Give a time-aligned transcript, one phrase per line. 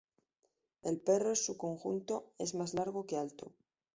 [0.81, 3.51] El perro en su conjunto es más largo que alto.